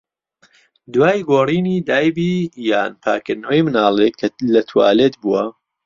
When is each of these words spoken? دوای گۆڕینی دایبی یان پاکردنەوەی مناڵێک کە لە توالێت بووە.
دوای 0.93 1.19
گۆڕینی 1.29 1.75
دایبی 1.89 2.31
یان 2.69 2.91
پاکردنەوەی 3.03 3.65
مناڵێک 3.67 4.13
کە 4.19 4.27
لە 4.53 4.61
توالێت 4.69 5.13
بووە. 5.21 5.43